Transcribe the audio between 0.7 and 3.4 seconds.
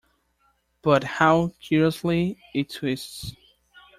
But how curiously it twists!